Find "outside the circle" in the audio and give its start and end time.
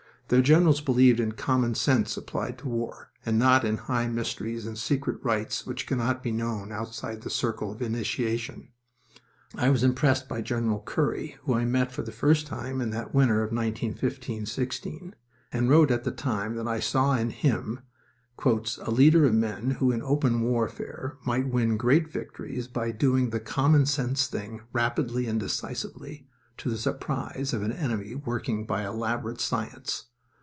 6.71-7.69